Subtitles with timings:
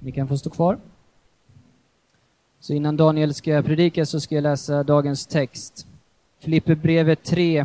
[0.00, 0.78] Ni kan få stå kvar.
[2.60, 5.86] Så innan Daniel ska predika så ska jag läsa dagens text.
[6.38, 7.64] Filipperbrevet 3,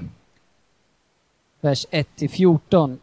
[1.62, 2.98] vers 1-14.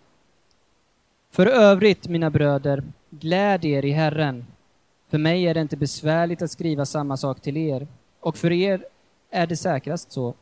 [1.31, 4.47] För övrigt, mina bröder, gläd er i Herren.
[5.09, 7.87] För mig är det inte besvärligt att skriva samma sak till er,
[8.21, 8.85] och för er
[9.31, 10.35] är det säkrast så.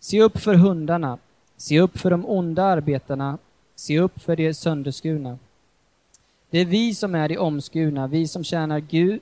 [0.00, 1.18] Se upp för hundarna,
[1.56, 3.38] se upp för de onda arbetarna,
[3.74, 5.38] se upp för de sönderskurna.
[6.54, 9.20] Det är vi som är de omskurna, vi som tjänar, Gud,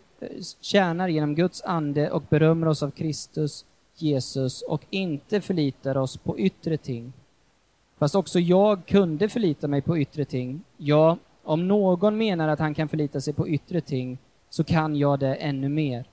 [0.60, 3.64] tjänar genom Guds ande och berömmer oss av Kristus,
[3.96, 7.12] Jesus och inte förlitar oss på yttre ting.
[7.98, 10.60] Fast också jag kunde förlita mig på yttre ting.
[10.76, 14.18] Ja, om någon menar att han kan förlita sig på yttre ting,
[14.50, 16.04] så kan jag det ännu mer.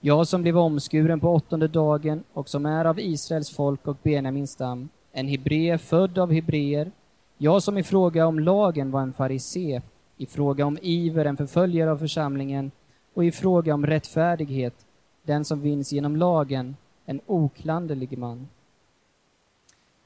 [0.00, 4.50] Jag som blev omskuren på åttonde dagen och som är av Israels folk och Benjamins
[4.50, 6.90] stam, en hebré född av hebreer,
[7.38, 9.82] jag som i fråga om lagen var en farisé,
[10.16, 12.70] i fråga om iver en förföljare av församlingen
[13.14, 14.74] och i fråga om rättfärdighet,
[15.22, 18.48] den som vinns genom lagen, en oklanderlig man.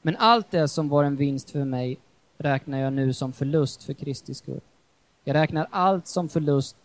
[0.03, 1.99] Men allt det som var en vinst för mig
[2.39, 4.61] räknar jag nu som förlust för Kristi skull.
[5.25, 6.77] Jag räknar allt som förlust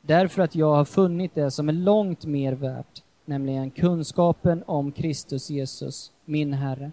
[0.00, 5.50] därför att jag har funnit det som är långt mer värt, nämligen kunskapen om Kristus
[5.50, 6.92] Jesus, min Herre.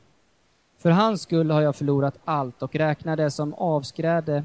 [0.77, 4.43] För hans skull har jag förlorat allt och räknar det som avskräde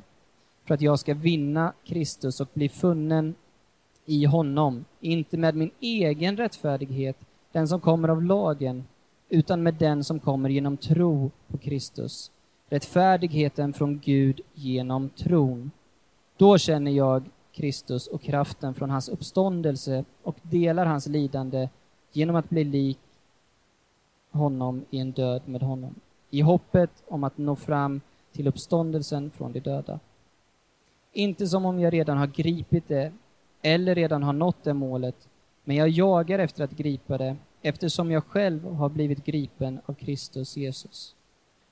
[0.64, 3.34] för att jag ska vinna Kristus och bli funnen
[4.06, 7.16] i honom, inte med min egen rättfärdighet,
[7.52, 8.84] den som kommer av lagen,
[9.28, 12.30] utan med den som kommer genom tro på Kristus.
[12.68, 15.70] Rättfärdigheten från Gud genom tron.
[16.36, 21.68] Då känner jag Kristus och kraften från hans uppståndelse och delar hans lidande
[22.12, 22.98] genom att bli lik
[24.30, 25.94] honom i en död med honom,
[26.30, 28.00] i hoppet om att nå fram
[28.32, 30.00] till uppståndelsen från de döda.
[31.12, 33.12] Inte som om jag redan har gripit det
[33.62, 35.28] eller redan har nått det målet,
[35.64, 40.56] men jag jagar efter att gripa det eftersom jag själv har blivit gripen av Kristus
[40.56, 41.14] Jesus.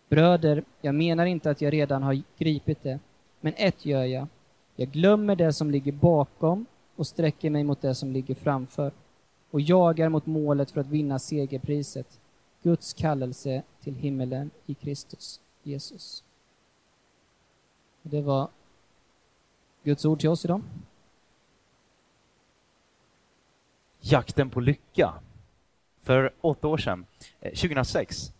[0.09, 2.99] Bröder, jag menar inte att jag redan har gripit det,
[3.41, 4.27] men ett gör jag.
[4.77, 8.93] Jag glömmer det som ligger bakom och sträcker mig mot det som ligger framför
[9.51, 12.21] och jagar mot målet för att vinna segerpriset,
[12.63, 16.25] Guds kallelse till himmelen i Kristus Jesus.
[18.03, 18.49] Det var
[19.85, 20.63] Guds ord till oss idag.
[24.01, 25.15] Jakten på lycka.
[26.03, 27.07] För åtta år sedan,
[27.41, 28.33] eh, 2006,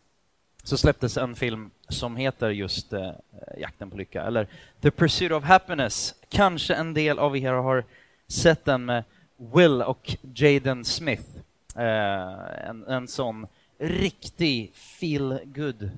[0.63, 3.11] så släpptes en film som heter just eh,
[3.59, 4.47] Jakten på lycka, eller
[4.81, 6.15] The Pursuit of Happiness.
[6.29, 7.85] Kanske en del av er har
[8.27, 9.05] sett den med
[9.37, 11.29] Will och Jaden Smith.
[11.77, 13.47] Eh, en, en sån
[13.79, 15.91] riktig feel-good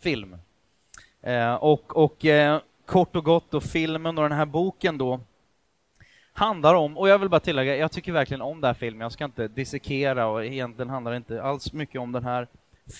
[0.00, 0.36] film.
[1.22, 2.60] Eh, och, och eh,
[2.90, 5.20] kort och gott, och filmen och den här boken då
[6.32, 9.12] handlar om, och jag vill bara tillägga, jag tycker verkligen om den här filmen, jag
[9.12, 12.48] ska inte dissekera och egentligen handlar det inte alls mycket om den här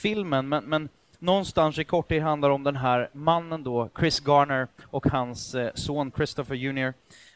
[0.03, 4.69] filmen, men, men någonstans i korthet handlar det om den här mannen då, Chris Garner
[4.83, 6.93] och hans eh, son Christopher Jr.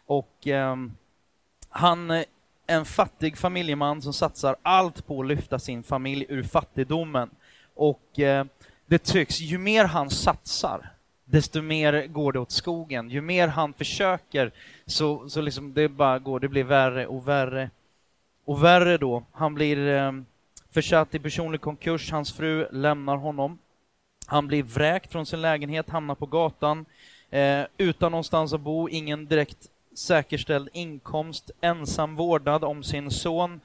[0.07, 0.93] Och ehm, eh,
[1.69, 2.25] han är
[2.67, 7.31] en fattig familjeman som satsar allt på att lyfta sin familj ur fattigdomen.
[7.75, 8.45] Och eh,
[8.87, 10.94] det tycks, ju mer han satsar,
[11.25, 13.11] desto mer går det åt skogen.
[13.11, 14.51] Ju mer han försöker
[14.87, 17.71] så, så liksom det bara går, det blir värre och värre
[18.45, 19.23] och värre då.
[19.33, 20.13] Han blir eh,
[20.71, 23.59] försatt i personlig konkurs, hans fru lämnar honom.
[24.27, 26.87] Han blir vräkt från sin lägenhet, hamnar på gatan,
[27.31, 33.61] eh, utan någonstans att bo, ingen direkt säkerställd inkomst, ensam vårdnad om sin son.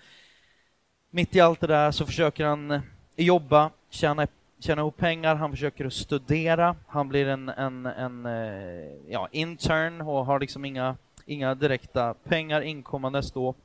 [1.12, 2.81] Mitt i allt det där så försöker han eh,
[3.16, 4.24] jobba, tjäna
[4.59, 10.25] tjäna ihop pengar, han försöker studera, han blir en, en, en eh, ja, intern och
[10.25, 13.56] har liksom inga, inga direkta pengar inkommandes då.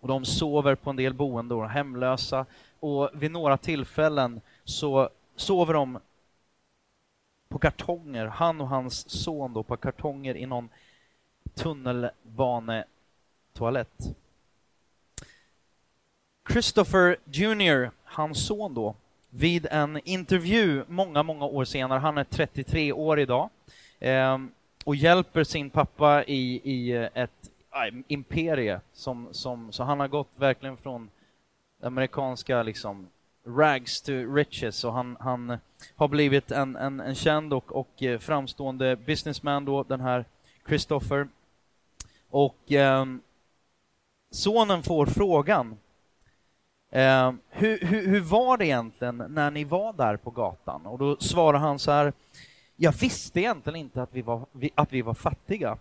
[0.00, 2.46] Och de sover på en del boenden, hemlösa,
[2.80, 5.98] och vid några tillfällen så sover de
[7.48, 10.68] på kartonger, han och hans son då, på kartonger i någon
[11.54, 14.16] tunnelbanetoalett.
[16.48, 18.94] Christopher Jr., hans son då,
[19.36, 23.50] vid en intervju många, många år senare, han är 33 år idag,
[23.98, 24.38] eh,
[24.84, 30.30] och hjälper sin pappa i, i ett äh, imperie, som, som, så han har gått
[30.36, 31.10] verkligen från
[31.82, 33.08] amerikanska liksom
[33.46, 35.58] rags to riches och han, han
[35.96, 40.24] har blivit en, en, en känd och, och eh, framstående businessman då, den här
[40.66, 41.28] Christopher.
[42.30, 43.06] Och eh,
[44.30, 45.76] sonen får frågan
[46.94, 50.86] Eh, hur, hur, hur, var det egentligen när ni var där på gatan?
[50.86, 52.12] Och då svarar han så här,
[52.76, 55.78] jag visste egentligen inte att vi var, att vi var fattiga.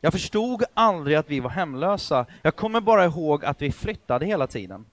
[0.00, 2.26] Jag förstod aldrig att vi var hemlösa.
[2.42, 4.84] Jag kommer bara ihåg att vi flyttade hela tiden.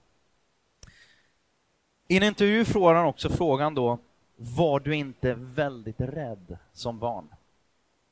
[2.08, 3.98] I en intervju frågar han också frågan då,
[4.36, 7.28] var du inte väldigt rädd som barn?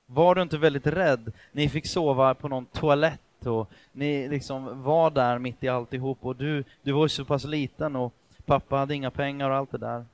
[0.06, 1.32] Var du inte väldigt rädd?
[1.52, 6.36] Ni fick sova på någon toalett och ni liksom var där mitt i alltihop och
[6.36, 10.04] du, du var så pass liten och pappa hade inga pengar och allt det där.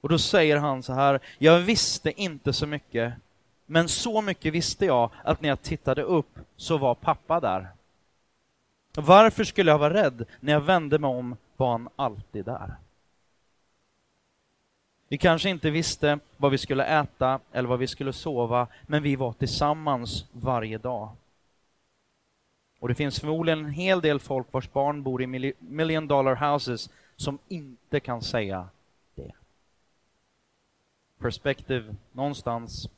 [0.00, 3.12] Och då säger han så här, jag visste inte så mycket,
[3.66, 7.68] men så mycket visste jag att när jag tittade upp så var pappa där.
[8.96, 10.24] Varför skulle jag vara rädd?
[10.40, 12.74] När jag vände mig om var han alltid där.
[15.08, 19.16] Vi kanske inte visste vad vi skulle äta eller vad vi skulle sova, men vi
[19.16, 21.10] var tillsammans varje dag.
[22.80, 26.90] Och det finns förmodligen en hel del folk vars barn bor i million dollar houses
[27.16, 28.68] som inte kan säga
[29.14, 29.32] det.
[31.18, 32.88] Perspektiv någonstans.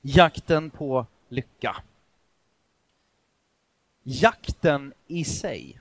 [0.00, 1.76] Jakten på lycka.
[4.02, 5.80] Jakten i sig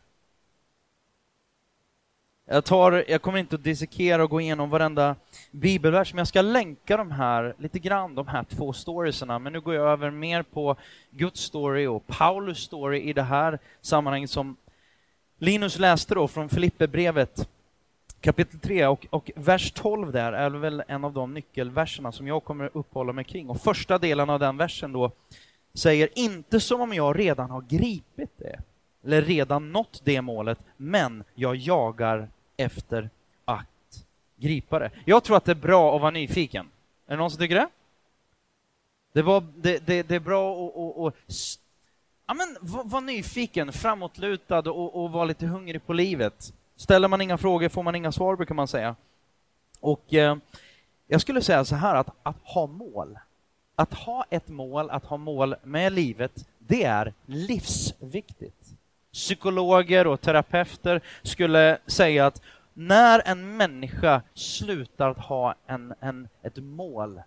[2.49, 5.15] jag, tar, jag kommer inte att dissekera och gå igenom varenda
[5.51, 9.39] bibelvers, men jag ska länka de här lite grann, de här två storiesarna.
[9.39, 10.75] Men nu går jag över mer på
[11.11, 14.55] Guds story och Paulus story i det här sammanhanget som
[15.39, 17.49] Linus läste då från Filipperbrevet
[18.21, 22.44] kapitel 3 och, och vers 12 där är väl en av de nyckelverserna som jag
[22.44, 23.49] kommer uppehålla mig kring.
[23.49, 25.11] Och första delen av den versen då
[25.73, 28.59] säger inte som om jag redan har gripit det
[29.03, 33.09] eller redan nått det målet, men jag jagar efter
[33.45, 34.04] att
[34.36, 34.92] gripa det.
[35.06, 36.69] Jag tror att det är bra att vara nyfiken.
[37.07, 37.68] Är det någon som tycker det?
[39.13, 41.59] Det, var, det, det, det är bra att, att, att
[42.27, 46.54] ja, men, vara var nyfiken, framåtlutad och, och vara lite hungrig på livet.
[46.75, 48.95] Ställer man inga frågor får man inga svar, brukar man säga.
[49.80, 50.38] Och eh,
[51.07, 53.19] jag skulle säga så här, att, att ha mål.
[53.75, 58.67] Att ha ett mål, att ha mål med livet, det är livsviktigt
[59.18, 62.42] psykologer och terapeuter skulle säga att
[62.74, 67.22] när en människa slutar att ha en, en, ett mål,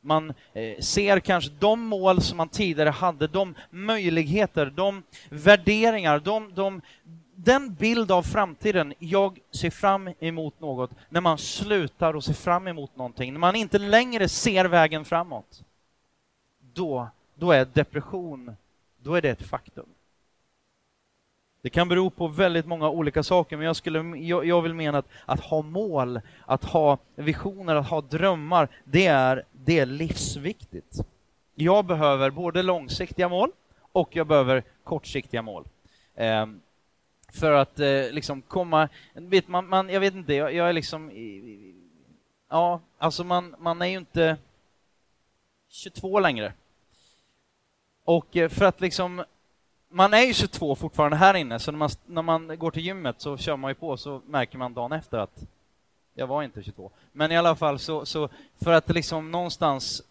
[0.00, 6.54] man eh, ser kanske de mål som man tidigare hade, de möjligheter, de värderingar, de,
[6.54, 6.80] de,
[7.34, 12.68] den bild av framtiden, jag ser fram emot något, när man slutar att se fram
[12.68, 15.64] emot någonting, när man inte längre ser vägen framåt,
[16.72, 18.56] då, då är depression,
[19.02, 19.86] då är det ett faktum.
[21.64, 24.98] Det kan bero på väldigt många olika saker, men jag, skulle, jag, jag, vill mena
[24.98, 31.00] att, att ha mål, att ha visioner, att ha drömmar, det är, det är livsviktigt.
[31.54, 33.50] Jag behöver både långsiktiga mål
[33.92, 35.64] och jag behöver kortsiktiga mål.
[36.14, 36.46] Eh,
[37.32, 38.88] för att eh, liksom komma...
[39.14, 41.10] Vet man, man, jag vet inte, jag, jag är liksom...
[42.50, 44.36] Ja, alltså man, man är ju inte
[45.68, 46.52] 22 längre.
[48.04, 49.24] Och eh, för att liksom
[49.94, 53.16] man är ju 22 fortfarande här inne, så när man, när man går till gymmet
[53.18, 55.46] så kör man ju på, så märker man dagen efter att
[56.14, 56.90] jag var inte 22.
[57.12, 58.28] Men i alla fall, så, så
[58.64, 60.02] för att liksom någonstans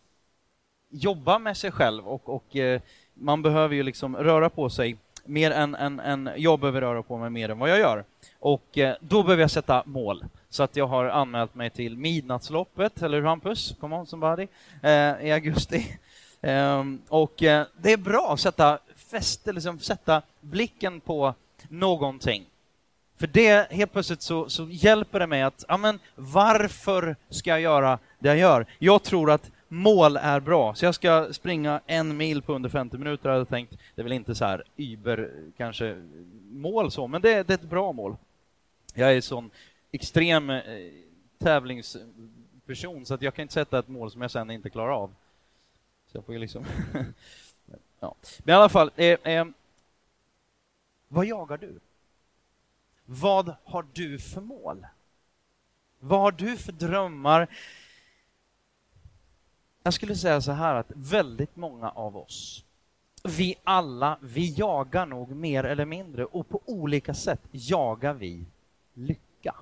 [0.89, 2.81] jobba med sig själv och, och eh,
[3.13, 7.17] man behöver ju liksom röra på sig mer än, än, än jag behöver röra på
[7.17, 8.03] mig mer än vad jag gör.
[8.39, 10.25] Och eh, då behöver jag sätta mål.
[10.49, 13.75] Så att jag har anmält mig till Midnattsloppet, eller hur Hampus?
[13.79, 14.47] Come on somebody,
[14.81, 15.99] eh, i augusti.
[16.41, 18.79] Um, och eh, det är bra att sätta
[19.13, 21.33] fäste, liksom sätta blicken på
[21.69, 22.45] någonting.
[23.17, 27.61] För det, helt plötsligt så, så hjälper det mig att, ja men varför ska jag
[27.61, 28.65] göra det jag gör?
[28.79, 32.97] Jag tror att mål är bra, så jag ska springa en mil på under 50
[32.97, 33.73] minuter, hade jag tänkt.
[33.95, 36.03] Det är väl inte så här Uber, kanske,
[36.51, 38.15] mål så, men det, det är ett bra mål.
[38.93, 39.49] Jag är sån
[39.91, 40.61] extrem eh,
[41.39, 45.15] tävlingsperson, så att jag kan inte sätta ett mål som jag sen inte klarar av.
[46.11, 46.65] Så jag får ju liksom
[48.03, 48.15] Ja.
[48.39, 49.45] Men i alla fall, eh, eh,
[51.07, 51.79] vad jagar du?
[53.05, 54.87] Vad har du för mål?
[55.99, 57.47] Vad har du för drömmar?
[59.83, 62.65] Jag skulle säga så här att väldigt många av oss,
[63.23, 68.45] vi alla, vi jagar nog mer eller mindre och på olika sätt jagar vi
[68.93, 69.55] lycka.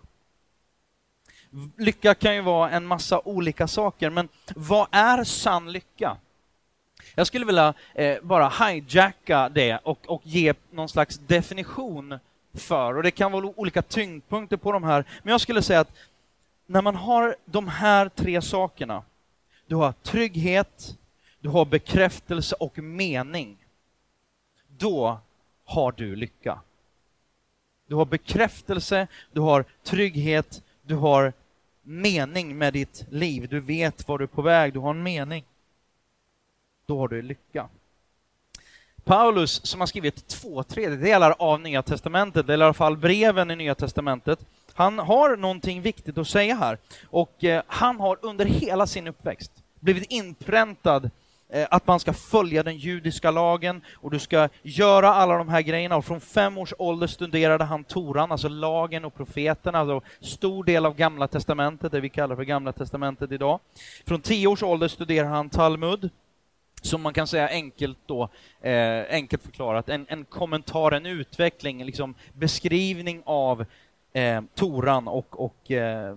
[1.78, 6.18] Lycka kan ju vara en massa olika saker, men vad är sann lycka?
[7.16, 12.20] Jag skulle vilja eh, bara hijacka det och, och ge någon slags definition
[12.54, 15.94] för, och det kan vara olika tyngdpunkter på de här, men jag skulle säga att
[16.66, 19.04] när man har de här tre sakerna,
[19.68, 20.98] du har trygghet,
[21.40, 23.58] du har bekräftelse och mening,
[24.68, 25.20] då
[25.66, 26.60] har du lycka.
[27.88, 31.34] Du har bekräftelse, du har trygghet, du har
[31.84, 33.48] mening med ditt liv.
[33.50, 35.44] Du vet var du är på väg, du har en mening
[36.92, 37.68] då har du lycka.
[39.04, 43.56] Paulus, som har skrivit två tredjedelar av Nya Testamentet, eller i alla fall breven i
[43.56, 44.40] Nya Testamentet,
[44.74, 46.78] han har någonting viktigt att säga här.
[47.10, 51.10] Och eh, han har under hela sin uppväxt blivit inpräntad
[51.50, 55.62] eh, att man ska följa den judiska lagen och du ska göra alla de här
[55.62, 55.96] grejerna.
[55.98, 60.86] Och från fem års ålder studerade han Toran, alltså lagen och profeterna, alltså stor del
[60.86, 63.60] av Gamla Testamentet, det vi kallar för Gamla Testamentet idag.
[64.06, 66.10] Från tio års ålder studerade han Talmud,
[66.82, 68.30] som man kan säga enkelt då,
[68.62, 73.66] eh, enkelt förklarat, en, en kommentar, en utveckling, liksom beskrivning av
[74.14, 76.16] eh, Toran och, och eh,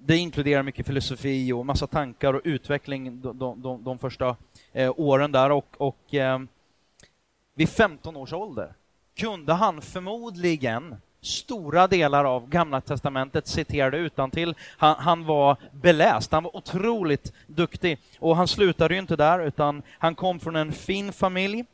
[0.00, 4.36] det inkluderar mycket filosofi och massa tankar och utveckling de, de, de, de första
[4.72, 6.38] eh, åren där och, och eh,
[7.54, 8.74] vid 15 års ålder.
[9.16, 14.54] Kunde han förmodligen stora delar av Gamla Testamentet citerade utantill.
[14.76, 17.98] Han, han var beläst, han var otroligt duktig.
[18.18, 21.64] Och han slutade ju inte där, utan han kom från en fin familj.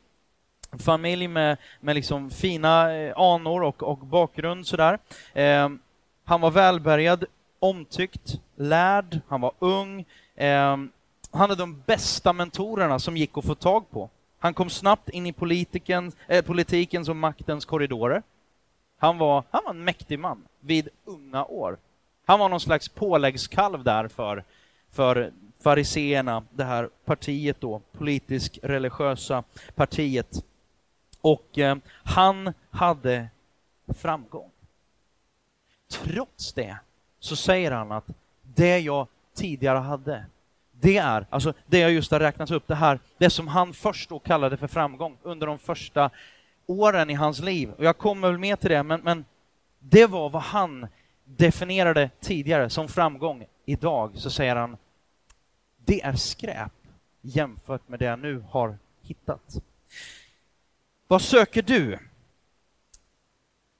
[0.79, 4.99] Familj med, med liksom fina eh, anor och, och bakgrund sådär.
[5.33, 5.69] Eh,
[6.23, 7.25] han var välbärgad,
[7.59, 10.05] omtyckt, lärd, han var ung.
[10.35, 10.77] Eh,
[11.31, 14.09] han hade de bästa mentorerna som gick att få tag på.
[14.39, 18.21] Han kom snabbt in i politiken, eh, politikens och maktens korridorer.
[18.97, 21.77] Han var, han var en mäktig man vid unga år.
[22.25, 24.43] Han var någon slags påläggskalv där för,
[24.91, 25.31] för
[25.63, 29.43] fariseerna, det här partiet då, politisk religiösa
[29.75, 30.45] partiet.
[31.21, 33.27] Och eh, han hade
[33.87, 34.51] framgång.
[35.89, 36.77] Trots det
[37.19, 38.05] så säger han att
[38.41, 40.25] det jag tidigare hade,
[40.71, 44.09] det är, alltså det jag just har räknat upp, det här, det som han först
[44.09, 46.09] då kallade för framgång under de första
[46.65, 47.71] åren i hans liv.
[47.71, 49.25] Och jag kommer väl med till det, men, men
[49.79, 50.87] det var vad han
[51.23, 53.45] definierade tidigare som framgång.
[53.65, 54.77] Idag så säger han,
[55.77, 56.71] det är skräp
[57.21, 59.55] jämfört med det jag nu har hittat.
[61.07, 61.99] Vad söker du?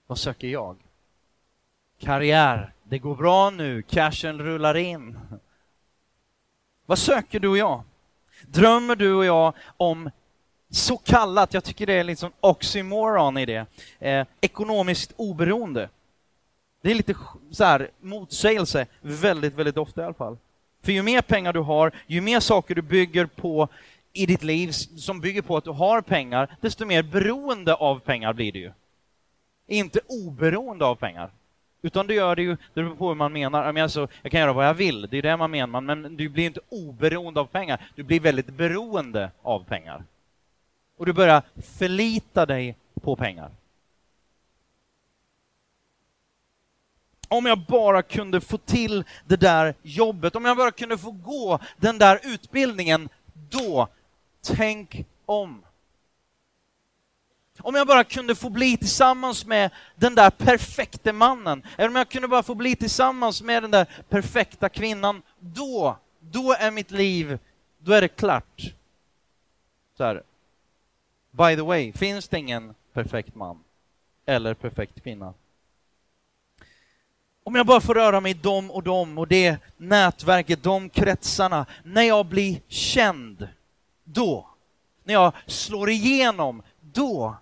[0.08, 0.78] Vad söker jag?
[2.00, 2.74] Karriär.
[2.84, 5.20] Det går bra nu, cashen rullar in.
[6.86, 7.84] Vad söker du och jag?
[8.42, 10.10] Drömmer du och jag om
[10.76, 13.66] så kallat, jag tycker det är liksom oxymoron i det,
[14.00, 15.90] eh, ekonomiskt oberoende.
[16.82, 17.16] Det är lite
[17.52, 20.38] så här motsägelse väldigt, väldigt ofta i alla fall.
[20.84, 23.68] För ju mer pengar du har, ju mer saker du bygger på
[24.14, 28.34] i ditt liv som bygger på att du har pengar, desto mer beroende av pengar
[28.34, 28.72] blir du ju.
[29.68, 31.30] Inte oberoende av pengar.
[31.82, 33.66] Utan du gör det ju, det beror på hur man menar.
[33.66, 36.30] Jag, alltså, jag kan göra vad jag vill, det är det man menar, men du
[36.30, 37.90] blir inte oberoende av pengar.
[37.96, 40.04] Du blir väldigt beroende av pengar
[40.98, 41.44] och du börjar
[41.78, 43.52] förlita dig på pengar.
[47.28, 51.60] Om jag bara kunde få till det där jobbet, om jag bara kunde få gå
[51.78, 53.88] den där utbildningen, då,
[54.42, 55.66] tänk om.
[57.60, 62.10] Om jag bara kunde få bli tillsammans med den där perfekte mannen, eller om jag
[62.10, 67.40] kunde bara få bli tillsammans med den där perfekta kvinnan, då, då är mitt liv,
[67.78, 68.62] då är det klart.
[69.98, 70.24] Så här,
[71.38, 73.64] By the way, finns det ingen perfekt man
[74.26, 75.34] eller perfekt kvinna?
[77.44, 81.66] Om jag bara får röra mig i dem och dem och det nätverket, de kretsarna,
[81.84, 83.48] när jag blir känd,
[84.04, 84.48] då,
[85.04, 87.36] när jag slår igenom, då,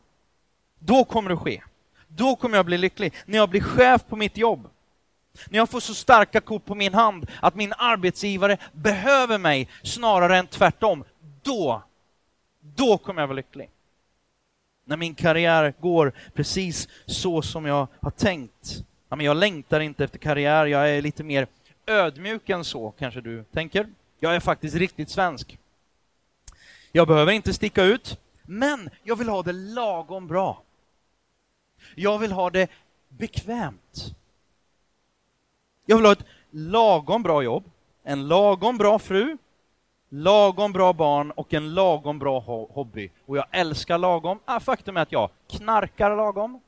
[0.79, 1.63] då kommer det ske.
[2.07, 3.13] Då kommer jag bli lycklig.
[3.25, 4.69] När jag blir chef på mitt jobb,
[5.49, 10.37] när jag får så starka kort på min hand att min arbetsgivare behöver mig snarare
[10.37, 11.03] än tvärtom,
[11.41, 11.83] då,
[12.59, 13.69] då kommer jag vara lycklig.
[14.85, 18.83] När min karriär går precis så som jag har tänkt.
[19.09, 21.47] Ja, men jag längtar inte efter karriär, jag är lite mer
[21.85, 23.87] ödmjuk än så, kanske du tänker.
[24.19, 25.57] Jag är faktiskt riktigt svensk.
[26.91, 30.61] Jag behöver inte sticka ut, men jag vill ha det lagom bra.
[31.95, 32.69] Jag vill ha det
[33.09, 34.15] bekvämt.
[35.85, 37.63] Jag vill ha ett lagom bra jobb,
[38.03, 39.37] en lagom bra fru,
[40.13, 42.39] lagom bra barn och en lagom bra
[42.69, 43.11] hobby.
[43.25, 44.39] Och jag älskar lagom.
[44.45, 46.61] Ah, faktum är att jag knarkar lagom.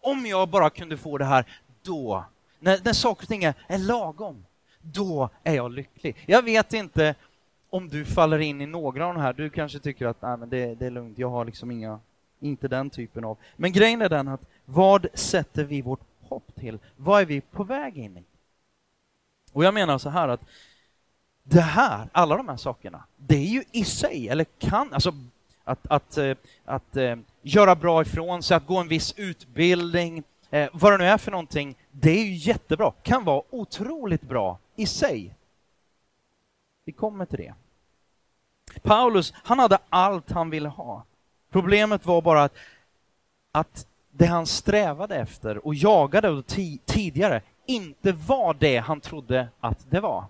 [0.00, 2.24] Om jag bara kunde få det här då,
[2.58, 4.44] när, när saker och ting är, är lagom,
[4.80, 6.16] då är jag lycklig.
[6.26, 7.14] Jag vet inte
[7.70, 10.48] om du faller in i några av de här, du kanske tycker att ah, men
[10.48, 12.00] det, det är lugnt, jag har liksom inga,
[12.40, 13.38] inte den typen av...
[13.56, 16.78] Men grejen är den att vad sätter vi vårt hopp till?
[16.96, 18.24] Vad är vi på väg in i?
[19.52, 20.40] Och jag menar så här att
[21.42, 25.14] det här, alla de här sakerna, det är ju i sig, eller kan, alltså
[25.64, 30.68] att, att, eh, att, att göra bra ifrån sig, att gå en viss utbildning, eh,
[30.72, 34.86] vad det nu är för någonting, det är ju jättebra, kan vara otroligt bra i
[34.86, 35.34] sig.
[36.84, 37.54] Vi kommer till det.
[38.82, 41.04] Paulus, han hade allt han ville ha.
[41.50, 42.54] Problemet var bara att,
[43.52, 46.42] att det han strävade efter och jagade
[46.84, 50.24] tidigare inte var det han trodde att det var.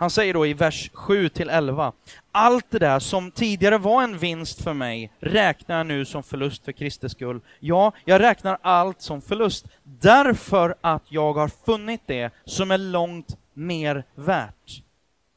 [0.00, 1.92] Han säger då i vers 7 till 11.
[2.32, 6.64] Allt det där som tidigare var en vinst för mig räknar jag nu som förlust
[6.64, 7.40] för Kristi skull.
[7.58, 13.36] Ja, jag räknar allt som förlust därför att jag har funnit det som är långt
[13.54, 14.82] mer värt.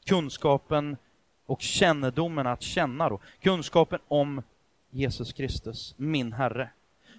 [0.06, 0.96] Kunskapen
[1.46, 3.20] och kännedomen att känna då.
[3.42, 4.42] Kunskapen om
[4.90, 6.70] Jesus Kristus, min Herre.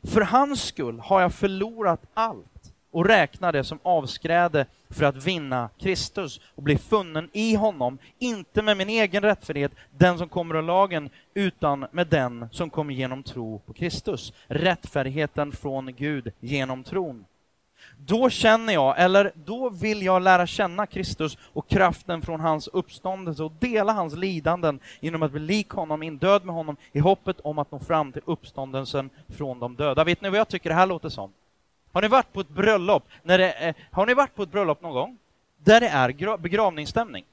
[0.04, 2.55] För hans skull har jag förlorat allt
[2.96, 8.62] och räkna det som avskräde för att vinna Kristus och bli funnen i honom, inte
[8.62, 13.24] med min egen rättfärdighet, den som kommer av lagen, utan med den som kommer genom
[13.24, 14.34] tro på Kristus.
[14.48, 17.26] Rättfärdigheten från Gud genom tron.
[17.98, 23.44] Då känner jag, eller då vill jag lära känna Kristus och kraften från hans uppståndelse
[23.44, 27.40] och dela hans lidanden genom att bli lik honom, in död med honom, i hoppet
[27.40, 30.04] om att nå fram till uppståndelsen från de döda.
[30.04, 31.32] Vet ni vad jag tycker det här låter som?
[31.96, 34.82] Har ni varit på ett bröllop, när det är, har ni varit på ett bröllop
[34.82, 35.18] någon gång?
[35.58, 37.26] Där det är begravningsstämning?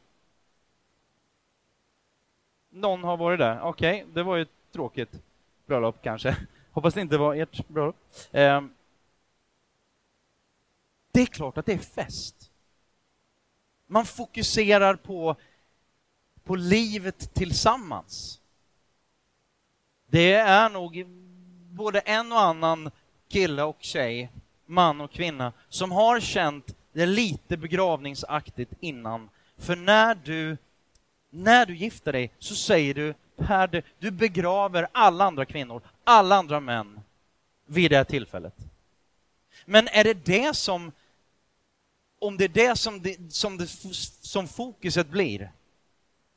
[2.71, 3.61] Någon har varit där?
[3.61, 5.23] Okej, okay, det var ju ett tråkigt
[5.66, 6.37] bröllop kanske.
[6.73, 7.97] Hoppas det inte var ert bröllop.
[8.31, 8.62] Eh,
[11.12, 12.50] det är klart att det är fest.
[13.87, 15.37] Man fokuserar på,
[16.45, 18.40] på livet tillsammans.
[20.07, 21.07] Det är nog
[21.71, 22.90] både en och annan
[23.28, 24.31] kille och tjej
[24.66, 29.28] man och kvinna som har känt det lite begravningsaktigt innan.
[29.59, 30.57] För när du,
[31.31, 36.61] när du gifter dig så säger du, Per, du begraver alla andra kvinnor, alla andra
[36.61, 37.00] män
[37.66, 38.54] vid det här tillfället.
[39.64, 40.92] Men är det det som,
[42.19, 43.66] om det är det som, det, som, det,
[44.21, 45.50] som fokuset blir,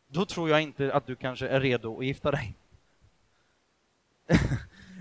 [0.07, 2.53] då tror jag inte att du kanske är redo att gifta dig.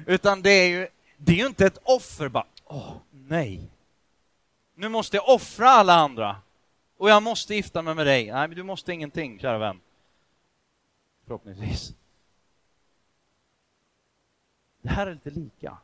[0.07, 3.71] Utan det är ju, det är ju inte ett offer bara, åh, nej.
[4.75, 6.37] Nu måste jag offra alla andra.
[6.97, 8.32] Och jag måste gifta mig med dig.
[8.32, 9.80] Nej, men du måste ingenting, kära vän.
[11.26, 11.95] Förhoppningsvis.
[14.82, 15.78] Det här är lite lika.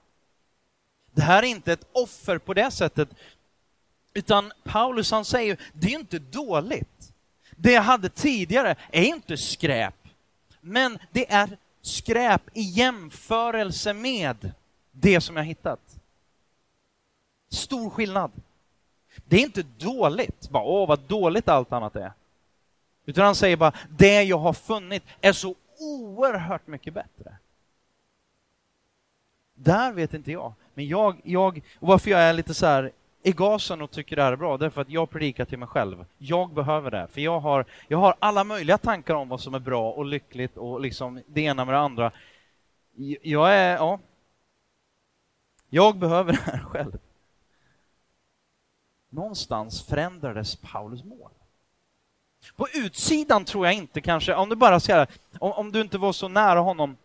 [1.12, 3.09] Det här är inte ett offer på det sättet,
[4.14, 7.12] utan Paulus han säger, det är inte dåligt.
[7.57, 9.94] Det jag hade tidigare är inte skräp,
[10.61, 14.53] men det är skräp i jämförelse med
[14.92, 15.99] det som jag hittat.
[17.50, 18.30] Stor skillnad.
[19.24, 22.12] Det är inte dåligt, bara åh vad dåligt allt annat är.
[23.06, 27.36] Utan han säger bara, det jag har funnit är så oerhört mycket bättre.
[29.54, 30.52] Där vet inte jag.
[30.74, 34.22] Men jag, jag och varför jag är lite så här i gasen och tycker det
[34.22, 36.04] här är bra, det är för att jag predikar till mig själv.
[36.18, 39.58] Jag behöver det, för jag har, jag har alla möjliga tankar om vad som är
[39.58, 42.12] bra och lyckligt och liksom det ena med det andra.
[43.22, 43.98] Jag är, ja.
[45.70, 46.98] Jag behöver det här själv
[49.11, 51.31] någonstans förändrades Paulus mål.
[52.57, 55.07] På utsidan tror jag inte kanske, om du bara ser
[55.38, 56.96] om, om du inte var så nära honom,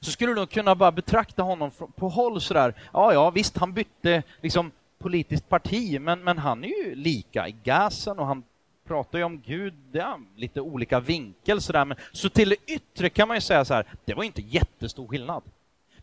[0.00, 2.74] så skulle du nog kunna bara betrakta honom på håll sådär.
[2.92, 7.56] Ja, ja, visst, han bytte liksom politiskt parti, men, men han är ju lika i
[7.64, 8.42] gasen och han
[8.84, 13.10] pratar ju om Gud, det är lite olika vinkel sådär, men så till det yttre
[13.10, 15.42] kan man ju säga så här, det var inte jättestor skillnad.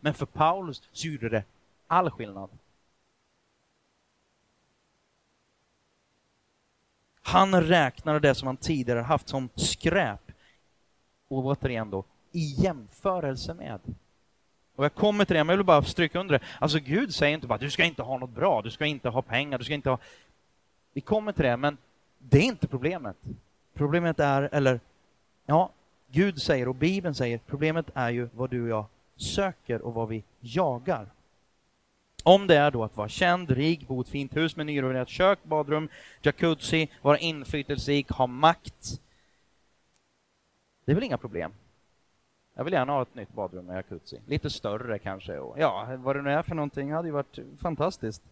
[0.00, 1.44] Men för Paulus så gjorde det
[1.86, 2.50] all skillnad.
[7.26, 10.32] Han räknar det som han tidigare haft som skräp.
[11.28, 13.80] Och återigen då, i jämförelse med.
[14.76, 16.44] Och jag kommer till det, men jag vill bara stryka under det.
[16.58, 19.22] Alltså Gud säger inte bara du ska inte ha något bra, du ska inte ha
[19.22, 19.98] pengar, du ska inte ha...
[20.92, 21.76] Vi kommer till det, men
[22.18, 23.16] det är inte problemet.
[23.74, 24.80] Problemet är, eller
[25.46, 25.70] ja,
[26.06, 30.08] Gud säger och Bibeln säger, problemet är ju vad du och jag söker och vad
[30.08, 31.06] vi jagar.
[32.26, 35.08] Om det är då att vara känd, rik, bo i ett fint hus med nyrenoverat
[35.08, 35.88] kök, badrum,
[36.22, 39.00] jacuzzi, vara inflytelserik, ha makt.
[40.84, 41.52] Det är väl inga problem.
[42.54, 44.20] Jag vill gärna ha ett nytt badrum med jacuzzi.
[44.26, 45.38] Lite större kanske.
[45.38, 48.22] Och, ja, vad det nu är för någonting hade ju varit fantastiskt.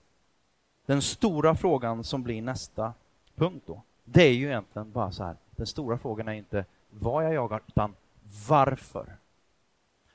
[0.86, 2.92] Den stora frågan som blir nästa
[3.34, 5.36] punkt då, det är ju egentligen bara så här.
[5.50, 7.94] Den stora frågan är inte vad jag jagar, utan
[8.48, 9.16] varför.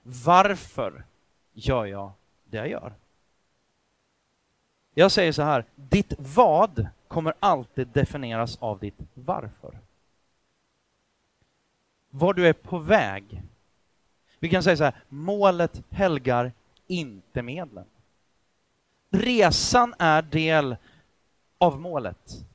[0.03, 1.03] Varför
[1.53, 2.11] gör jag
[2.45, 2.93] det jag gör?
[4.99, 9.79] Jag säger så här, ditt vad kommer alltid definieras av ditt varför.
[12.09, 13.43] Var du är på väg.
[14.39, 16.51] Vi kan säga så här, målet helgar
[16.87, 17.85] inte medlen.
[19.09, 20.75] Resan är del
[21.57, 22.45] av målet.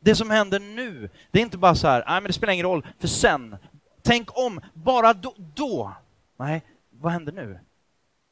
[0.00, 2.66] Det som händer nu, det är inte bara så här, nej men det spelar ingen
[2.66, 3.56] roll, för sen,
[4.02, 5.94] tänk om, bara då, då.
[6.36, 7.58] Nej, vad händer nu?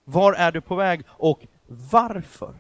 [0.05, 1.47] Var är du på väg och
[1.91, 2.55] varför?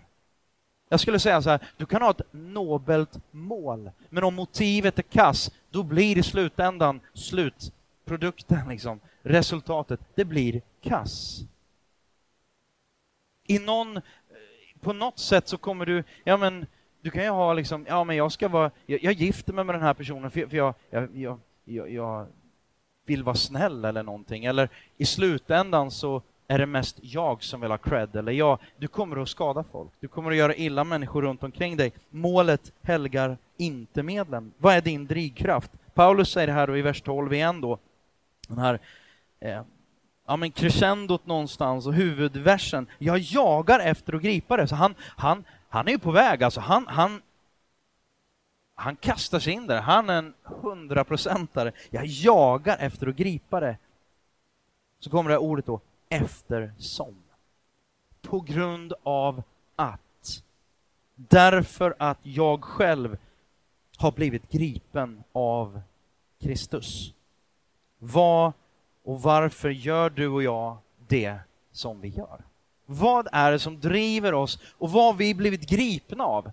[0.89, 5.03] Jag skulle säga så här, du kan ha ett nobelt mål, men om motivet är
[5.03, 11.41] kass, då blir i slutändan slutprodukten, liksom, resultatet, det blir kass.
[13.47, 14.01] I någon,
[14.81, 16.67] på något sätt så kommer du, ja men,
[17.01, 19.75] du kan ju ha liksom, ja men jag ska vara, jag, jag gifter mig med
[19.75, 22.27] den här personen för, för jag, jag, jag, jag, jag
[23.07, 27.71] vill vara snäll eller någonting, eller i slutändan så är det mest jag som vill
[27.71, 28.59] ha cred, eller jag.
[28.77, 29.91] Du kommer att skada folk.
[30.01, 31.93] Du kommer att göra illa människor runt omkring dig.
[32.11, 34.53] Målet helgar inte medlen.
[34.59, 35.71] Vad är din drivkraft?
[35.95, 37.79] Paulus säger det här då i vers 12 igen då.
[38.49, 38.79] Den här
[39.41, 39.63] eh,
[40.27, 42.87] ja, men crescendot någonstans och huvudversen.
[42.99, 44.69] Jag jagar efter att gripa det.
[44.69, 46.43] Så han, han, han är ju på väg.
[46.43, 47.23] Alltså han, han,
[48.75, 49.81] han kastar sig in där.
[49.81, 51.73] Han är en hundraprocentare.
[51.91, 53.77] Jag jagar efter att gripa det.
[55.01, 55.81] Så kommer det här ordet då,
[56.13, 57.15] eftersom.
[58.21, 59.43] På grund av
[59.77, 60.43] att.
[61.15, 63.17] Därför att jag själv
[63.97, 65.81] har blivit gripen av
[66.41, 67.13] Kristus.
[67.99, 68.53] Vad
[69.03, 70.77] och varför gör du och jag
[71.09, 71.39] det
[71.73, 72.45] som vi gör?
[72.87, 76.53] Vad är det som driver oss och vad har vi blivit gripna av?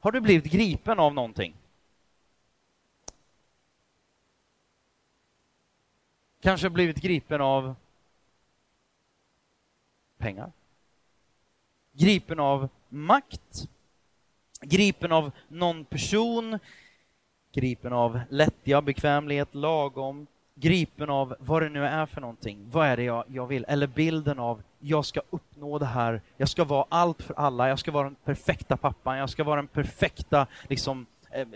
[0.00, 1.54] Har du blivit gripen av någonting?
[6.40, 7.74] Kanske blivit gripen av
[10.22, 10.52] pengar.
[11.92, 13.68] Gripen av makt.
[14.60, 16.58] Gripen av någon person.
[17.52, 20.26] Gripen av lättja, bekvämlighet, lagom.
[20.54, 22.70] Gripen av vad det nu är för någonting.
[22.70, 23.64] Vad är det jag, jag vill?
[23.68, 26.20] Eller bilden av jag ska uppnå det här.
[26.36, 27.68] Jag ska vara allt för alla.
[27.68, 29.18] Jag ska vara den perfekta pappan.
[29.18, 31.46] Jag ska vara den perfekta liksom, Eh,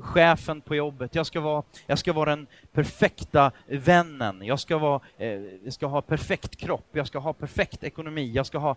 [0.00, 1.14] chefen på jobbet.
[1.14, 4.42] Jag ska, vara, jag ska vara den perfekta vännen.
[4.42, 5.28] Jag ska, vara, eh,
[5.64, 6.86] jag ska ha perfekt kropp.
[6.92, 8.32] Jag ska ha perfekt ekonomi.
[8.32, 8.76] Jag ska ha...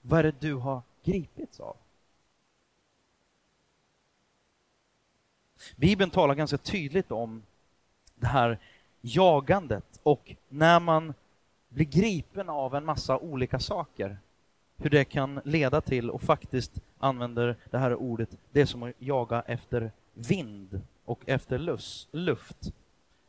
[0.00, 1.76] Vad är det du har gripits av?
[5.76, 7.42] Bibeln talar ganska tydligt om
[8.14, 8.58] det här
[9.00, 11.14] jagandet och när man
[11.68, 14.18] blir gripen av en massa olika saker,
[14.82, 18.92] hur det kan leda till och faktiskt använder det här ordet, det är som att
[18.98, 22.56] jaga efter vind och efter lust, luft.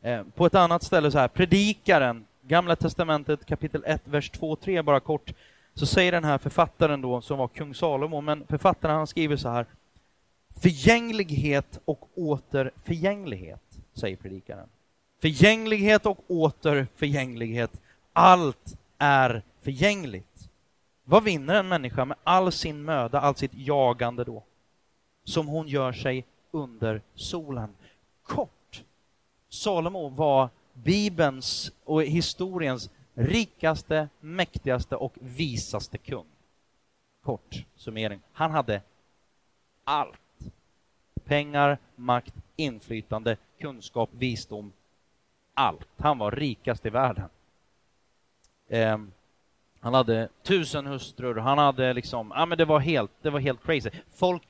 [0.02, 5.00] Eh, på ett annat ställe så här, predikaren, Gamla Testamentet kapitel 1, vers 2-3 bara
[5.00, 5.32] kort,
[5.74, 9.48] så säger den här författaren då, som var kung Salomo, men författaren han skriver så
[9.48, 9.66] här,
[10.60, 14.68] förgänglighet och åter förgänglighet, säger predikaren.
[15.20, 17.80] Förgänglighet och åter förgänglighet.
[18.12, 20.33] Allt är förgängligt.
[21.04, 24.42] Vad vinner en människa med all sin möda, allt sitt jagande då?
[25.24, 27.74] Som hon gör sig under solen.
[28.22, 28.82] Kort.
[29.48, 36.26] Salomo var Bibelns och historiens rikaste, mäktigaste och visaste kung.
[37.22, 38.20] Kort summering.
[38.32, 38.82] Han hade
[39.84, 40.20] allt.
[41.24, 44.72] Pengar, makt, inflytande, kunskap, visdom,
[45.54, 45.88] allt.
[45.96, 47.28] Han var rikast i världen.
[48.68, 48.98] Eh,
[49.84, 53.62] han hade tusen hustrur, han hade liksom, ja men det var helt, det var helt
[53.62, 53.90] crazy.
[54.14, 54.42] Folk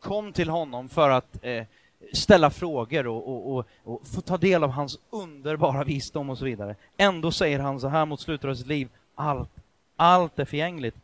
[0.00, 1.64] kom till honom för att eh,
[2.12, 6.44] ställa frågor och, och, och, och, få ta del av hans underbara visdom och så
[6.44, 6.76] vidare.
[6.96, 9.50] Ändå säger han så här mot slutet av sitt liv, allt,
[9.96, 10.96] allt är förgängligt.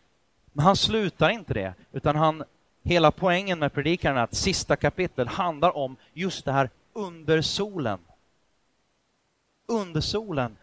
[0.53, 2.45] Men han slutar inte det, utan han,
[2.83, 7.99] hela poängen med predikan är att sista kapitlet handlar om just det här under solen
[9.67, 10.57] under solen.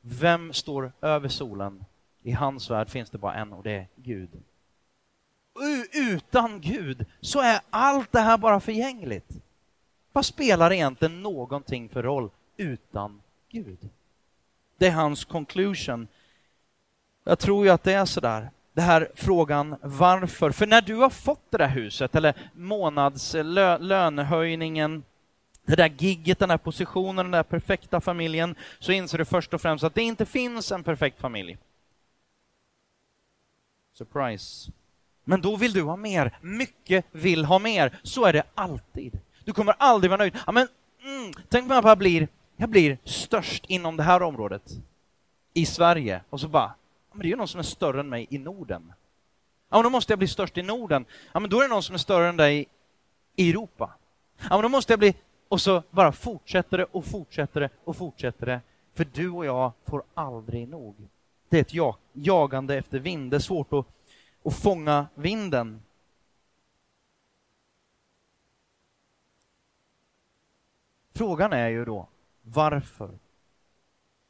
[0.00, 1.84] Vem står över solen?
[2.22, 4.30] I hans värld finns det bara en och det är Gud.
[5.92, 9.30] Utan Gud så är allt det här bara förgängligt.
[10.12, 13.88] Vad spelar egentligen någonting för roll utan Gud?
[14.78, 16.08] Det är hans conclusion.
[17.24, 18.50] Jag tror ju att det är sådär.
[18.72, 20.50] Det här frågan varför.
[20.50, 25.02] För när du har fått det där huset eller månadslönehöjningen, eh,
[25.64, 29.60] det där gigget, den där positionen, den där perfekta familjen, så inser du först och
[29.60, 31.58] främst att det inte finns en perfekt familj.
[34.00, 34.72] Surprise.
[35.24, 36.38] Men då vill du ha mer.
[36.40, 38.00] Mycket vill ha mer.
[38.02, 39.18] Så är det alltid.
[39.44, 40.38] Du kommer aldrig vara nöjd.
[40.46, 40.68] Ja, men,
[41.02, 44.62] mm, tänk om jag bara blir, jag blir störst inom det här området
[45.54, 46.74] i Sverige och så bara,
[47.12, 48.92] men det är ju någon som är större än mig i Norden.
[49.70, 51.04] Ja, men då måste jag bli störst i Norden.
[51.32, 52.66] Ja, men då är det någon som är större än dig
[53.36, 53.90] i Europa.
[54.36, 55.14] Ja, men då måste jag bli
[55.48, 58.60] och så bara fortsätter det och fortsätter det och fortsätter det.
[58.94, 60.94] För du och jag får aldrig nog.
[61.50, 63.30] Det är ett jagande efter vind.
[63.30, 63.86] Det är svårt att,
[64.44, 65.82] att fånga vinden.
[71.12, 72.08] Frågan är ju då,
[72.42, 73.18] varför?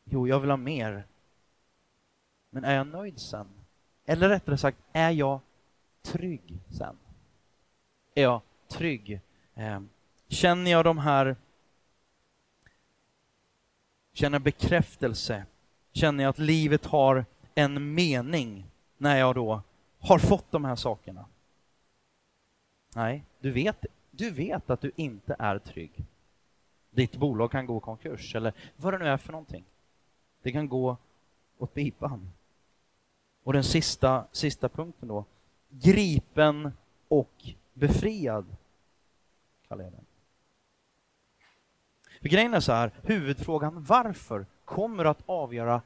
[0.04, 1.06] Jo, jag vill ha mer.
[2.50, 3.48] Men är jag nöjd sen?
[4.04, 5.40] Eller rättare sagt, är jag
[6.02, 6.96] trygg sen?
[8.14, 9.20] Är jag trygg?
[9.54, 9.88] Ehm,
[10.28, 11.36] känner jag de här...
[14.12, 15.46] Känner jag bekräftelse?
[15.92, 17.24] Känner jag att livet har
[17.54, 19.62] en mening när jag då
[19.98, 21.24] har fått de här sakerna?
[22.94, 26.04] Nej, du vet, du vet att du inte är trygg.
[26.90, 29.64] Ditt bolag kan gå i konkurs, eller vad det nu är för någonting.
[30.42, 30.96] Det kan gå
[31.58, 32.32] åt pipan.
[33.42, 35.24] Och den sista, sista punkten då.
[35.68, 36.72] Gripen
[37.08, 38.56] och befriad,
[39.68, 40.06] kallar jag den.
[42.20, 45.82] För grejen är så här, huvudfrågan varför kommer att avgöra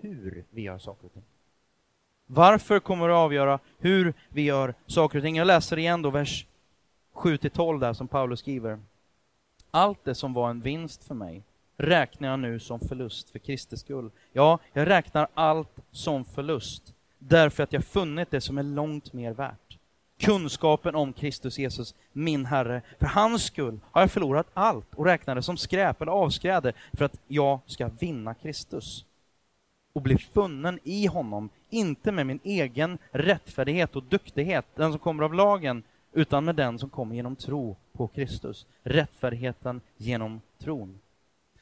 [0.00, 1.24] hur vi gör saker och ting.
[2.26, 5.36] Varför kommer att avgöra hur vi gör saker och ting.
[5.36, 6.46] Jag läser igen då vers
[7.14, 8.80] 7-12 där som Paulus skriver.
[9.70, 11.42] Allt det som var en vinst för mig
[11.76, 14.10] räknar jag nu som förlust för Kristi skull.
[14.32, 19.32] Ja, jag räknar allt som förlust därför att jag funnit det som är långt mer
[19.32, 19.78] värt.
[20.18, 22.82] Kunskapen om Kristus Jesus, min Herre.
[22.98, 27.04] För hans skull har jag förlorat allt och räknar det som skräp eller avskräde för
[27.04, 29.04] att jag ska vinna Kristus
[29.92, 35.24] och bli funnen i honom, inte med min egen rättfärdighet och duktighet, den som kommer
[35.24, 38.66] av lagen, utan med den som kommer genom tro på Kristus.
[38.82, 40.98] Rättfärdigheten genom tron.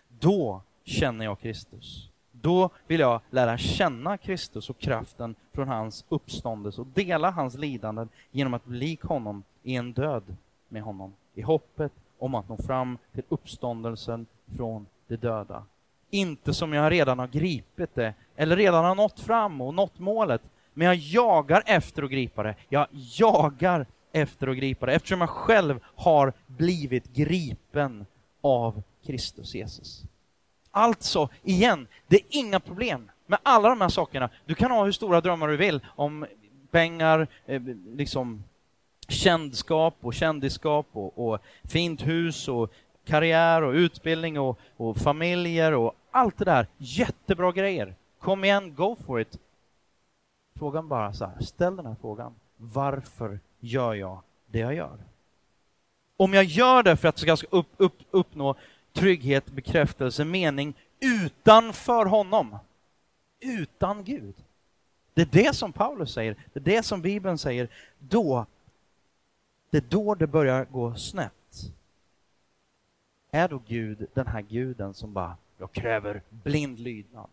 [0.08, 2.10] Då känner jag Kristus.
[2.44, 8.08] Då vill jag lära känna Kristus och kraften från hans uppståndelse och dela hans lidanden
[8.30, 10.36] genom att bli lik honom i en död
[10.68, 14.26] med honom, i hoppet om att nå fram till uppståndelsen
[14.56, 15.64] från de döda.
[16.10, 20.42] Inte som jag redan har gripit det, eller redan har nått fram och nått målet,
[20.74, 22.54] men jag jagar efter att gripa det.
[22.68, 28.06] Jag jagar efter att gripa det, eftersom jag själv har blivit gripen
[28.40, 30.04] av Kristus Jesus.
[30.76, 34.30] Alltså, igen, det är inga problem med alla de här sakerna.
[34.44, 36.26] Du kan ha hur stora drömmar du vill om
[36.70, 38.44] pengar, eh, liksom
[39.08, 42.72] kändskap och kändisskap och, och fint hus och
[43.04, 46.66] karriär och utbildning och, och familjer och allt det där.
[46.76, 47.94] Jättebra grejer.
[48.18, 49.38] Kom igen, go for it.
[50.58, 52.34] Frågan bara så här, ställ den här frågan.
[52.56, 54.98] Varför gör jag det jag gör?
[56.16, 58.56] Om jag gör det för att jag ska upp, upp, uppnå
[58.94, 62.58] trygghet, bekräftelse, mening utanför honom,
[63.40, 64.34] utan Gud.
[65.14, 67.68] Det är det som Paulus säger, det är det som Bibeln säger.
[67.98, 68.46] Då,
[69.70, 71.32] det är då det börjar gå snett.
[73.30, 77.28] Är då Gud den här guden som bara, jag kräver blind lydnad?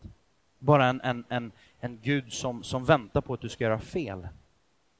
[0.59, 4.27] Bara en, en, en, en Gud som, som väntar på att du ska göra fel?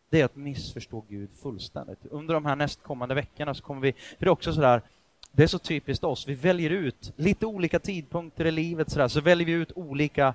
[0.10, 2.06] Det är att missförstå Gud fullständigt.
[2.06, 4.82] Under de här nästkommande veckorna så kommer vi, för det är också sådär,
[5.32, 9.22] det är så typiskt oss, vi väljer ut lite olika tidpunkter i livet sådär, så
[9.22, 10.34] väljer vi ut olika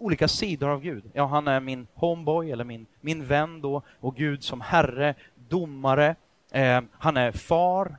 [0.00, 1.04] olika sidor av Gud.
[1.12, 6.16] Ja, han är min homeboy eller min, min vän då och Gud som herre, domare,
[6.50, 7.96] eh, han är far.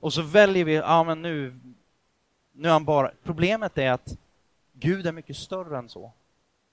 [0.00, 1.54] Och så väljer vi, ja men nu,
[2.52, 3.10] nu är han bara...
[3.22, 4.18] Problemet är att
[4.72, 6.12] Gud är mycket större än så.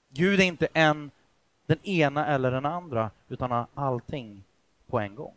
[0.08, 1.10] Gud är inte en,
[1.66, 4.42] den ena eller den andra, utan har allting
[4.86, 5.34] på en gång.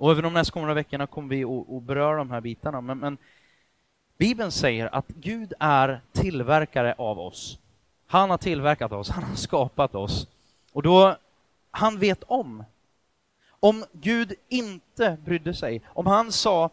[0.00, 2.80] Och över de nästkommande veckorna kommer vi att beröra de här bitarna.
[2.80, 3.18] Men, men
[4.18, 7.58] Bibeln säger att Gud är tillverkare av oss.
[8.06, 10.26] Han har tillverkat oss, han har skapat oss.
[10.72, 11.16] Och då,
[11.70, 12.64] han vet om.
[13.60, 16.70] Om Gud inte brydde sig, om han sa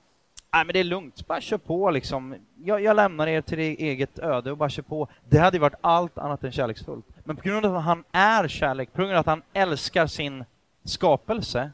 [0.53, 2.35] Nej men det är lugnt, bara kör på liksom.
[2.63, 5.07] Jag, jag lämnar er till ert eget öde och bara kör på.
[5.29, 7.05] Det hade varit allt annat än kärleksfullt.
[7.23, 10.45] Men på grund av att han är kärlek, på grund av att han älskar sin
[10.83, 11.71] skapelse,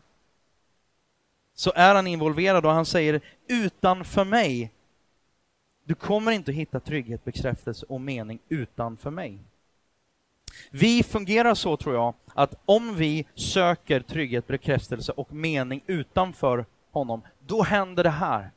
[1.56, 4.72] så är han involverad och han säger utanför mig,
[5.86, 9.40] du kommer inte att hitta trygghet, bekräftelse och mening utanför mig.
[10.72, 17.22] Vi fungerar så, tror jag, att om vi söker trygghet, bekräftelse och mening utanför honom,
[17.40, 18.52] då händer det här.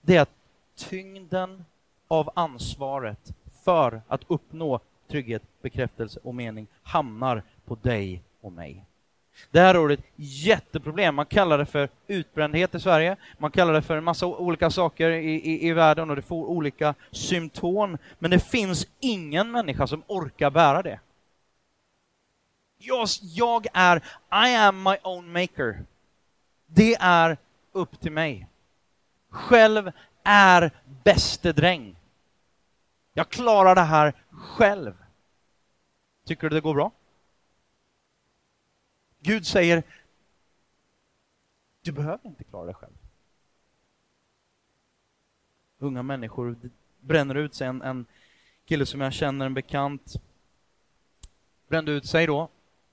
[0.00, 0.34] Det är att
[0.76, 1.64] tyngden
[2.08, 3.32] av ansvaret
[3.64, 8.85] för att uppnå trygghet, bekräftelse och mening hamnar på dig och mig.
[9.50, 11.14] Det här ordet, jätteproblem.
[11.14, 13.16] Man kallar det för utbrändhet i Sverige.
[13.38, 16.46] Man kallar det för en massa olika saker i, i, i världen och det får
[16.46, 17.98] olika symptom.
[18.18, 21.00] Men det finns ingen människa som orkar bära det.
[22.78, 23.96] Jag, jag är,
[24.46, 25.84] I am my own maker.
[26.66, 27.36] Det är
[27.72, 28.46] upp till mig.
[29.30, 29.92] Själv
[30.24, 30.70] är
[31.04, 31.96] bäste dräng.
[33.14, 34.94] Jag klarar det här själv.
[36.26, 36.92] Tycker du det går bra?
[39.26, 39.82] Gud säger,
[41.82, 42.92] du behöver inte klara dig själv.
[45.78, 46.56] unga människor.
[47.00, 47.66] Bränner ut sig.
[47.66, 48.06] En, en
[48.64, 50.16] kille som jag känner, en bekant,
[51.68, 52.48] brände ut sig då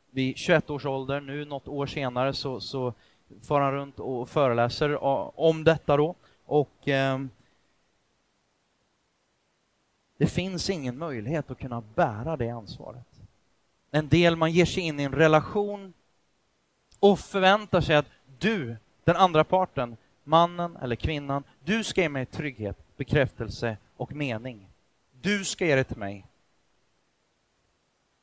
[0.10, 1.22] vid 21 års ålder.
[1.22, 2.94] Nu något år senare så, så
[3.42, 5.04] far han runt och föreläser
[5.40, 6.16] om detta då.
[6.46, 7.22] Och eh,
[10.18, 13.22] det finns ingen möjlighet att kunna bära det ansvaret.
[13.92, 15.94] En del man ger sig in i en relation
[17.04, 18.06] och förväntar sig att
[18.40, 24.70] du, den andra parten, mannen eller kvinnan, du ska ge mig trygghet, bekräftelse och mening.
[25.22, 26.26] Du ska ge det till mig.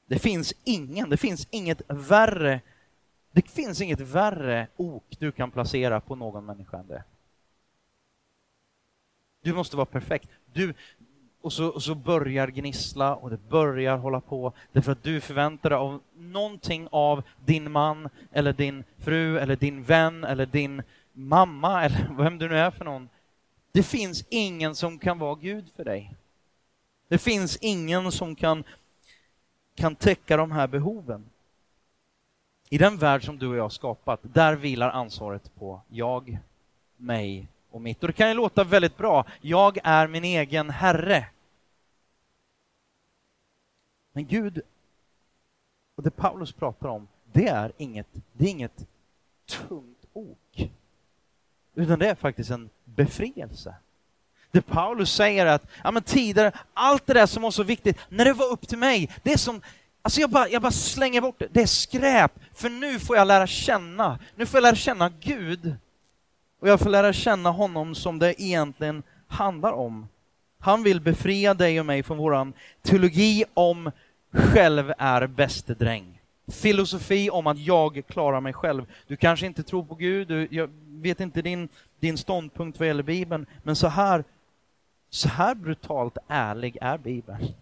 [0.07, 2.61] Det finns ingen, det finns inget värre,
[3.33, 7.05] det finns inget värre ok du kan placera på någon människa än det.
[9.43, 10.29] Du måste vara perfekt.
[10.53, 10.75] Du,
[11.43, 15.71] och så, och så börjar gnissla och det börjar hålla på därför att du förväntar
[15.71, 21.85] dig av någonting av din man eller din fru eller din vän eller din mamma
[21.85, 23.09] eller vem du nu är för någon.
[23.73, 26.15] Det finns ingen som kan vara Gud för dig.
[27.09, 28.65] Det finns ingen som kan,
[29.75, 31.25] kan täcka de här behoven.
[32.69, 36.39] I den värld som du och jag har skapat, där vilar ansvaret på jag,
[36.97, 38.03] mig och mitt.
[38.03, 39.25] Och det kan ju låta väldigt bra.
[39.41, 41.27] Jag är min egen herre.
[44.13, 44.61] Men Gud,
[45.97, 48.87] och det Paulus pratar om, det är inget, det är inget
[49.47, 50.71] tungt ok.
[51.75, 53.75] Utan det är faktiskt en befrielse.
[54.51, 58.25] Det Paulus säger att, ja men tidigare, allt det där som var så viktigt, när
[58.25, 59.63] det var upp till mig, det är som,
[60.03, 63.27] alltså jag bara, jag bara slänger bort det, det är skräp, för nu får jag
[63.27, 65.77] lära känna, nu får jag lära känna Gud.
[66.61, 70.09] Och jag får lära känna honom som det egentligen handlar om.
[70.59, 73.91] Han vill befria dig och mig från våran teologi om
[74.33, 76.21] själv är bäste dräng.
[76.49, 78.87] Filosofi om att jag klarar mig själv.
[79.07, 81.69] Du kanske inte tror på Gud, du, jag vet inte din,
[82.01, 84.25] din ståndpunkt vad gäller Bibeln, men så här,
[85.11, 87.55] så här brutalt ärlig är Bibeln.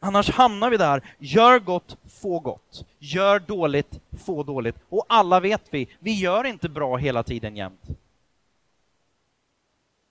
[0.00, 2.84] Annars hamnar vi där, gör gott, få gott.
[2.98, 4.76] Gör dåligt, få dåligt.
[4.88, 7.82] Och alla vet vi, vi gör inte bra hela tiden jämt.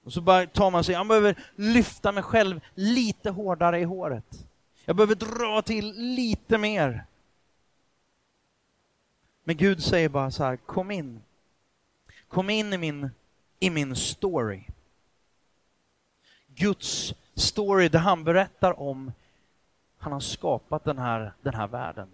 [0.03, 4.47] Och så bara tar man sig, jag behöver lyfta mig själv lite hårdare i håret.
[4.85, 7.05] Jag behöver dra till lite mer.
[9.43, 11.21] Men Gud säger bara så här, kom in.
[12.27, 13.09] Kom in i min,
[13.59, 14.63] i min story.
[16.47, 19.11] Guds story där han berättar om
[19.97, 22.07] han har skapat den här, den här världen.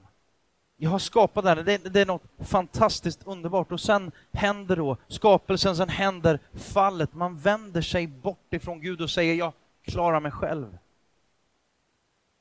[0.77, 3.71] Jag har skapat det det, det är något fantastiskt underbart.
[3.71, 7.13] Och sen händer då skapelsen, sen händer fallet.
[7.13, 10.77] Man vänder sig bort ifrån Gud och säger jag klarar mig själv.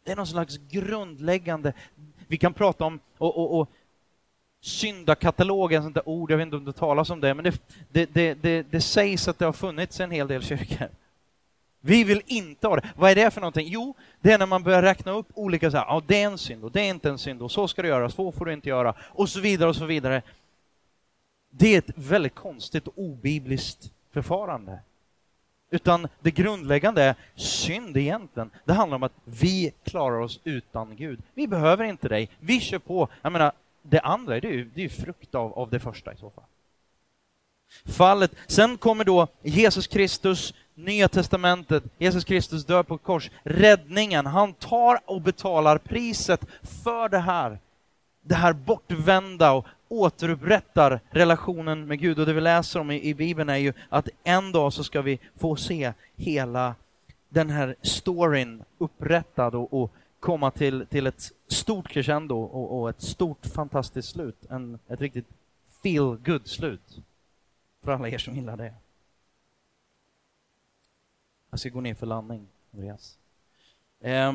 [0.04, 1.72] Det är någon slags grundläggande,
[2.26, 3.68] vi kan prata om och, och, och
[4.60, 7.62] syndakatalogen, ett sånt där ord, jag vet inte om det talas om det, men det,
[7.88, 10.88] det, det, det, det sägs att det har funnits en hel del kyrkor
[11.84, 12.88] vi vill inte ha det.
[12.96, 13.68] Vad är det för någonting?
[13.68, 16.38] Jo, det är när man börjar räkna upp olika så här, ja det är en
[16.38, 18.52] synd och det är inte en synd och så ska du göra, så får du
[18.52, 20.22] inte göra och så vidare och så vidare.
[21.50, 24.78] Det är ett väldigt konstigt och obibliskt förfarande.
[25.70, 28.50] Utan det grundläggande är synd egentligen.
[28.64, 31.22] Det handlar om att vi klarar oss utan Gud.
[31.34, 32.28] Vi behöver inte dig.
[32.38, 33.08] Vi kör på.
[33.22, 36.12] Jag menar, det andra det är ju, det är ju frukt av, av det första
[36.12, 36.44] i så fall.
[37.84, 38.34] Fallet.
[38.46, 44.52] Sen kommer då Jesus Kristus Nya testamentet, Jesus Kristus dör på ett kors, räddningen, han
[44.52, 47.58] tar och betalar priset för det här.
[48.22, 52.18] Det här bortvända och återupprättar relationen med Gud.
[52.18, 55.02] Och det vi läser om i, i Bibeln är ju att en dag så ska
[55.02, 56.74] vi få se hela
[57.28, 63.02] den här storyn upprättad och, och komma till, till ett stort crescendo och, och ett
[63.02, 64.44] stort fantastiskt slut.
[64.50, 65.28] En, ett riktigt
[65.82, 67.00] feel good slut
[67.84, 68.74] för alla er som gillar det.
[71.52, 73.18] Jag ska gå ner för landning, Andreas.
[74.00, 74.34] Eh,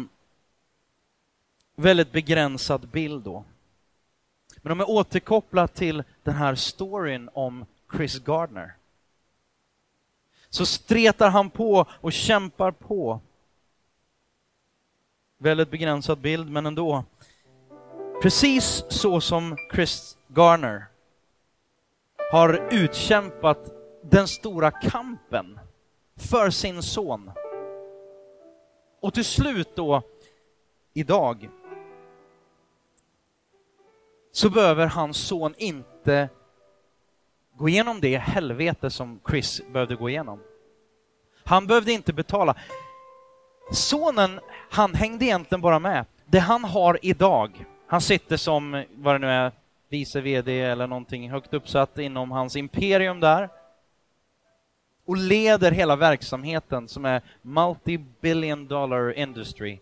[1.75, 3.43] väldigt begränsad bild då.
[4.61, 7.65] Men om jag återkopplar till den här storyn om
[7.95, 8.73] Chris Gardner
[10.49, 13.19] så stretar han på och kämpar på.
[15.37, 17.03] Väldigt begränsad bild, men ändå.
[18.21, 20.85] Precis så som Chris Garner
[22.31, 23.71] har utkämpat
[24.03, 25.59] den stora kampen
[26.17, 27.31] för sin son.
[29.01, 30.01] Och till slut då,
[30.93, 31.49] idag,
[34.31, 36.29] så behöver hans son inte
[37.55, 40.39] gå igenom det helvete som Chris behövde gå igenom.
[41.43, 42.55] Han behövde inte betala.
[43.71, 44.39] Sonen,
[44.71, 46.05] han hängde egentligen bara med.
[46.25, 49.51] Det han har idag, han sitter som, vad det nu är,
[49.89, 53.49] vice VD eller någonting högt uppsatt inom hans imperium där
[55.07, 59.79] och leder hela verksamheten som är multi-billion dollar industry,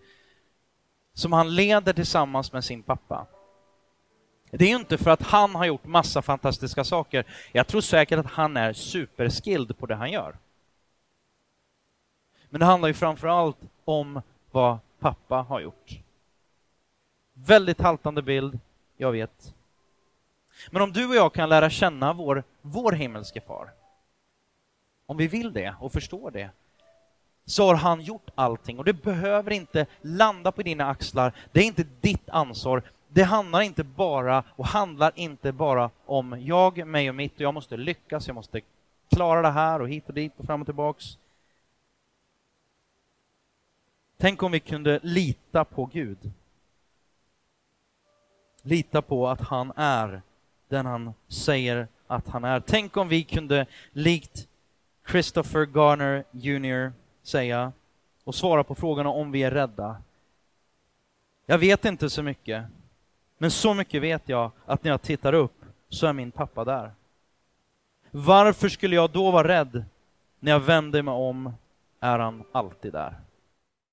[1.14, 3.26] som han leder tillsammans med sin pappa.
[4.52, 7.26] Det är ju inte för att han har gjort massa fantastiska saker.
[7.52, 10.36] Jag tror säkert att han är superskilled på det han gör.
[12.50, 14.22] Men det handlar ju framför allt om
[14.52, 16.00] vad pappa har gjort.
[17.34, 18.60] Väldigt haltande bild,
[18.98, 19.54] jag vet.
[20.72, 23.72] Men om du och jag kan lära känna vår, vår himmelske far,
[25.06, 26.50] om vi vill det och förstår det,
[27.46, 31.34] så har han gjort allting och det behöver inte landa på dina axlar.
[31.52, 32.84] Det är inte ditt ansvar.
[33.08, 37.54] Det handlar inte bara och handlar inte bara om jag, mig och mitt och jag
[37.54, 38.62] måste lyckas, jag måste
[39.10, 41.18] klara det här och hit och dit och fram och tillbaks.
[44.18, 46.32] Tänk om vi kunde lita på Gud.
[48.62, 50.22] Lita på att han är
[50.68, 52.60] den han säger att han är.
[52.60, 54.48] Tänk om vi kunde, likt
[55.08, 56.94] Christopher Garner Jr,
[57.24, 57.72] säga
[58.24, 59.98] och svara på frågan om vi är rädda.
[61.46, 62.66] Jag vet inte så mycket,
[63.38, 66.92] men så mycket vet jag att när jag tittar upp så är min pappa där.
[68.12, 69.86] Varför skulle jag då vara rädd?
[70.40, 71.54] När jag vänder mig om
[72.00, 73.25] är han alltid där.